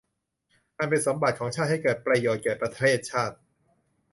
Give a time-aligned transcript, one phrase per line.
[0.77, 3.35] อันเป็นสมบัติของชาติให้เกิดประโยชน์แก่ประเทศชาติ